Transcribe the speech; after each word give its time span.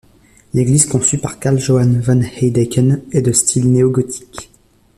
L'église 0.55 0.87
conçue 0.87 1.19
par 1.19 1.37
Carl 1.37 1.59
Johan 1.59 1.99
von 1.99 2.21
Heideken 2.21 3.03
est 3.11 3.21
de 3.21 3.31
style 3.31 3.71
néogothique. 3.71 4.49